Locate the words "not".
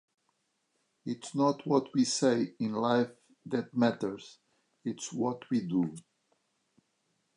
1.35-1.67